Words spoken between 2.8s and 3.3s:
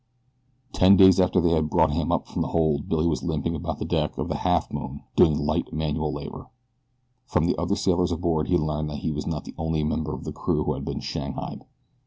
Billy was